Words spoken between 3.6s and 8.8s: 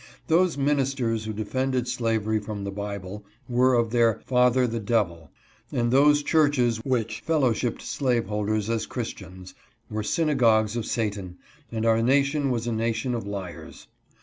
of their "father the devil"; and those churches which fellowshiped slaveholders